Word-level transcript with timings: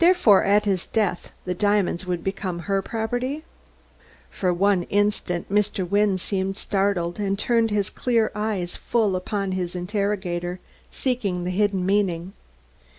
"Therefore, 0.00 0.44
at 0.44 0.66
his 0.66 0.86
death, 0.86 1.32
the 1.46 1.54
diamonds 1.54 2.04
would 2.06 2.22
become 2.22 2.58
her 2.68 2.82
property?" 2.82 3.42
For 4.28 4.52
one 4.52 4.82
instant 4.90 5.50
Mr. 5.50 5.88
Wynne 5.88 6.18
seemed 6.18 6.58
startled, 6.58 7.18
and 7.18 7.38
turned 7.38 7.70
his 7.70 7.88
clear 7.88 8.30
eyes 8.34 8.76
full 8.76 9.16
upon 9.16 9.52
his 9.52 9.74
interrogator, 9.74 10.60
seeking 10.90 11.44
the 11.44 11.50
hidden 11.50 11.86
meaning. 11.86 12.34